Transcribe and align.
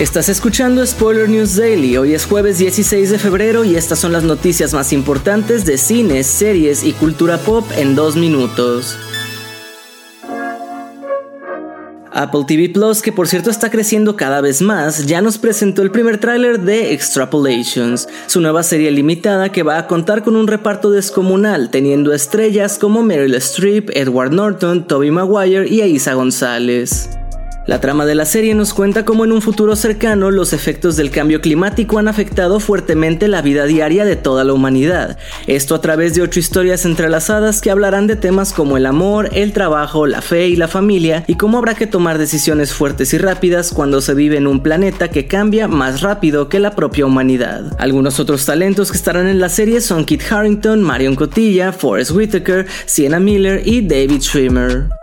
Estás 0.00 0.28
escuchando 0.28 0.86
Spoiler 0.86 1.28
News 1.28 1.56
Daily. 1.56 1.96
Hoy 1.96 2.14
es 2.14 2.24
jueves 2.24 2.58
16 2.58 3.10
de 3.10 3.18
febrero 3.18 3.64
y 3.64 3.74
estas 3.74 3.98
son 3.98 4.12
las 4.12 4.22
noticias 4.22 4.72
más 4.72 4.92
importantes 4.92 5.64
de 5.64 5.76
cines, 5.76 6.28
series 6.28 6.84
y 6.84 6.92
cultura 6.92 7.36
pop 7.38 7.66
en 7.76 7.96
dos 7.96 8.14
minutos. 8.14 8.96
Apple 12.12 12.44
TV 12.46 12.68
Plus, 12.68 13.02
que 13.02 13.10
por 13.10 13.26
cierto 13.26 13.50
está 13.50 13.72
creciendo 13.72 14.14
cada 14.14 14.40
vez 14.40 14.62
más, 14.62 15.04
ya 15.04 15.20
nos 15.20 15.36
presentó 15.36 15.82
el 15.82 15.90
primer 15.90 16.18
tráiler 16.18 16.60
de 16.60 16.92
Extrapolations, 16.92 18.08
su 18.28 18.40
nueva 18.40 18.62
serie 18.62 18.92
limitada 18.92 19.50
que 19.50 19.64
va 19.64 19.78
a 19.78 19.88
contar 19.88 20.22
con 20.22 20.36
un 20.36 20.46
reparto 20.46 20.92
descomunal, 20.92 21.70
teniendo 21.70 22.12
estrellas 22.12 22.78
como 22.78 23.02
Meryl 23.02 23.34
Streep, 23.34 23.90
Edward 23.94 24.32
Norton, 24.32 24.86
Tobey 24.86 25.10
Maguire 25.10 25.68
y 25.68 25.80
Aisa 25.80 26.14
González. 26.14 27.17
La 27.68 27.82
trama 27.82 28.06
de 28.06 28.14
la 28.14 28.24
serie 28.24 28.54
nos 28.54 28.72
cuenta 28.72 29.04
cómo 29.04 29.26
en 29.26 29.32
un 29.32 29.42
futuro 29.42 29.76
cercano 29.76 30.30
los 30.30 30.54
efectos 30.54 30.96
del 30.96 31.10
cambio 31.10 31.42
climático 31.42 31.98
han 31.98 32.08
afectado 32.08 32.60
fuertemente 32.60 33.28
la 33.28 33.42
vida 33.42 33.66
diaria 33.66 34.06
de 34.06 34.16
toda 34.16 34.42
la 34.42 34.54
humanidad. 34.54 35.18
Esto 35.46 35.74
a 35.74 35.82
través 35.82 36.14
de 36.14 36.22
ocho 36.22 36.40
historias 36.40 36.86
entrelazadas 36.86 37.60
que 37.60 37.70
hablarán 37.70 38.06
de 38.06 38.16
temas 38.16 38.54
como 38.54 38.78
el 38.78 38.86
amor, 38.86 39.28
el 39.34 39.52
trabajo, 39.52 40.06
la 40.06 40.22
fe 40.22 40.48
y 40.48 40.56
la 40.56 40.66
familia 40.66 41.24
y 41.26 41.34
cómo 41.34 41.58
habrá 41.58 41.74
que 41.74 41.86
tomar 41.86 42.16
decisiones 42.16 42.72
fuertes 42.72 43.12
y 43.12 43.18
rápidas 43.18 43.70
cuando 43.70 44.00
se 44.00 44.14
vive 44.14 44.38
en 44.38 44.46
un 44.46 44.62
planeta 44.62 45.08
que 45.08 45.26
cambia 45.26 45.68
más 45.68 46.00
rápido 46.00 46.48
que 46.48 46.60
la 46.60 46.70
propia 46.70 47.04
humanidad. 47.04 47.76
Algunos 47.78 48.18
otros 48.18 48.46
talentos 48.46 48.90
que 48.90 48.96
estarán 48.96 49.28
en 49.28 49.40
la 49.40 49.50
serie 49.50 49.82
son 49.82 50.06
Kit 50.06 50.22
Harrington, 50.30 50.82
Marion 50.82 51.16
Cotilla, 51.16 51.72
Forrest 51.72 52.12
Whitaker, 52.12 52.66
Sienna 52.86 53.20
Miller 53.20 53.60
y 53.62 53.86
David 53.86 54.22
Schwimmer. 54.22 54.97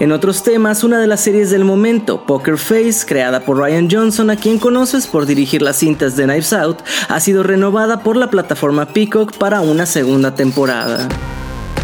En 0.00 0.12
otros 0.12 0.44
temas, 0.44 0.84
una 0.84 1.00
de 1.00 1.08
las 1.08 1.20
series 1.20 1.50
del 1.50 1.64
momento, 1.64 2.24
Poker 2.24 2.56
Face, 2.56 3.04
creada 3.04 3.40
por 3.40 3.58
Ryan 3.58 3.88
Johnson, 3.90 4.30
a 4.30 4.36
quien 4.36 4.60
conoces 4.60 5.08
por 5.08 5.26
dirigir 5.26 5.60
las 5.60 5.76
cintas 5.76 6.14
de 6.14 6.24
Knives 6.24 6.52
Out, 6.52 6.82
ha 7.08 7.18
sido 7.18 7.42
renovada 7.42 8.04
por 8.04 8.16
la 8.16 8.30
plataforma 8.30 8.86
Peacock 8.86 9.36
para 9.36 9.60
una 9.60 9.86
segunda 9.86 10.36
temporada. 10.36 11.08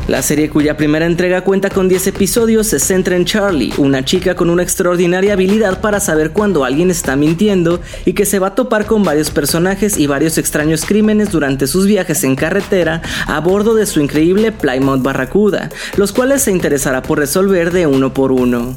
La 0.07 0.21
serie 0.21 0.51
cuya 0.51 0.77
primera 0.77 1.07
entrega 1.07 1.41
cuenta 1.41 1.71
con 1.71 1.89
10 1.89 2.09
episodios 2.09 2.67
se 2.67 2.79
centra 2.79 3.17
en 3.17 3.25
Charlie, 3.25 3.73
una 3.79 4.05
chica 4.05 4.35
con 4.35 4.51
una 4.51 4.63
extraordinaria 4.63 5.33
habilidad 5.33 5.81
para 5.81 5.99
saber 5.99 6.33
cuando 6.33 6.63
alguien 6.63 6.91
está 6.91 7.17
mintiendo 7.17 7.81
y 8.05 8.13
que 8.13 8.27
se 8.27 8.39
va 8.39 8.49
a 8.49 8.55
topar 8.55 8.85
con 8.85 9.03
varios 9.03 9.31
personajes 9.31 9.97
y 9.97 10.07
varios 10.07 10.37
extraños 10.37 10.85
crímenes 10.85 11.31
durante 11.31 11.67
sus 11.67 11.87
viajes 11.87 12.23
en 12.23 12.37
carretera 12.37 13.01
a 13.27 13.41
bordo 13.41 13.75
de 13.75 13.87
su 13.87 14.01
increíble 14.01 14.53
Plymouth 14.53 15.01
Barracuda, 15.01 15.71
los 15.97 16.13
cuales 16.13 16.43
se 16.43 16.51
interesará 16.51 17.01
por 17.01 17.19
resolver 17.19 17.73
de 17.73 17.87
uno 17.87 18.13
por 18.13 18.31
uno. 18.31 18.77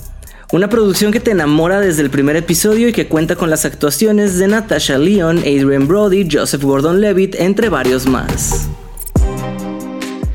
Una 0.54 0.70
producción 0.70 1.12
que 1.12 1.20
te 1.20 1.32
enamora 1.32 1.82
desde 1.82 2.04
el 2.04 2.10
primer 2.10 2.38
episodio 2.38 2.88
y 2.88 2.94
que 2.94 3.10
cuenta 3.10 3.36
con 3.36 3.50
las 3.50 3.66
actuaciones 3.66 4.38
de 4.38 4.48
Natasha 4.48 4.98
Leon, 4.98 5.40
Adrian 5.40 5.90
Brody, 5.90 6.26
Joseph 6.32 6.64
Gordon-Levitt, 6.64 7.36
entre 7.36 7.68
varios 7.68 8.08
más. 8.08 8.67